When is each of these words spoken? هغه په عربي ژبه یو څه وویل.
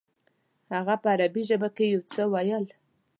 هغه 0.75 0.95
په 1.01 1.07
عربي 1.13 1.43
ژبه 1.49 1.67
یو 1.93 2.01
څه 2.13 2.21
وویل. 2.27 2.65